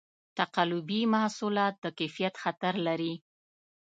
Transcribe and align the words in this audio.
تقلبي 0.39 1.01
محصولات 1.13 1.73
د 1.83 1.85
کیفیت 1.99 2.35
خطر 2.43 2.73
لري. 2.87 3.13